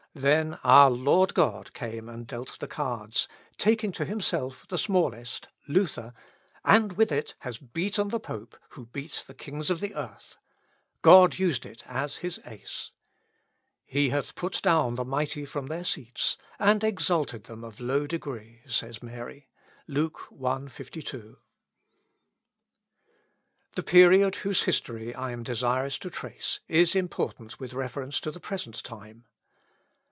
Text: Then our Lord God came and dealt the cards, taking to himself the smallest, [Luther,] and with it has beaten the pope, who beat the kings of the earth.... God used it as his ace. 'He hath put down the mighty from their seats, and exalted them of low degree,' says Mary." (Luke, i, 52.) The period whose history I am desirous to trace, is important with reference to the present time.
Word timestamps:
Then 0.13 0.59
our 0.65 0.89
Lord 0.89 1.33
God 1.33 1.71
came 1.73 2.09
and 2.09 2.27
dealt 2.27 2.59
the 2.59 2.67
cards, 2.67 3.29
taking 3.57 3.93
to 3.93 4.03
himself 4.03 4.65
the 4.67 4.77
smallest, 4.77 5.47
[Luther,] 5.69 6.13
and 6.65 6.97
with 6.97 7.13
it 7.13 7.35
has 7.47 7.57
beaten 7.59 8.09
the 8.09 8.19
pope, 8.19 8.57
who 8.71 8.87
beat 8.87 9.23
the 9.25 9.33
kings 9.33 9.69
of 9.69 9.79
the 9.79 9.95
earth.... 9.95 10.35
God 11.01 11.39
used 11.39 11.65
it 11.65 11.83
as 11.87 12.17
his 12.17 12.41
ace. 12.45 12.91
'He 13.85 14.09
hath 14.09 14.35
put 14.35 14.61
down 14.61 14.95
the 14.95 15.05
mighty 15.05 15.45
from 15.45 15.67
their 15.67 15.85
seats, 15.85 16.35
and 16.59 16.83
exalted 16.83 17.45
them 17.45 17.63
of 17.63 17.79
low 17.79 18.05
degree,' 18.05 18.63
says 18.67 19.01
Mary." 19.01 19.47
(Luke, 19.87 20.27
i, 20.45 20.67
52.) 20.67 21.37
The 23.75 23.83
period 23.83 24.35
whose 24.43 24.63
history 24.63 25.15
I 25.15 25.31
am 25.31 25.43
desirous 25.43 25.97
to 25.99 26.09
trace, 26.09 26.59
is 26.67 26.97
important 26.97 27.61
with 27.61 27.71
reference 27.73 28.19
to 28.19 28.29
the 28.31 28.41
present 28.41 28.83
time. 28.83 29.23